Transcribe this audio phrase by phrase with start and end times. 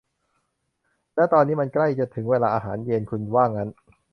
[1.15, 3.69] และตอนนี้มันใกล้จะถึงเวลาอาหารเย็น คุณว่างั้น?